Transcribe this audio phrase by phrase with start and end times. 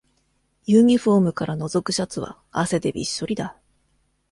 [0.65, 3.55] ユニフォームからのぞくシャツは汗でびっしょりだ